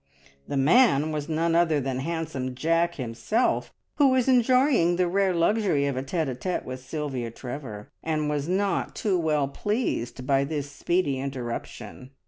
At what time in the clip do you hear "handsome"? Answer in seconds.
1.99-2.55